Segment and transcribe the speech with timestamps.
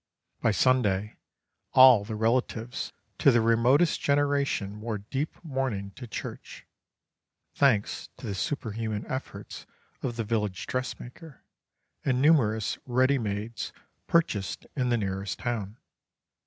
[0.41, 1.17] By Sunday
[1.73, 9.05] all the relatives to the remotest generation wore deep mourning to church—thanks to the superhuman
[9.05, 9.67] efforts
[10.01, 11.43] of the village dressmaker,
[12.03, 13.73] and numerous ready mades
[14.07, 15.77] purchased in the nearest town.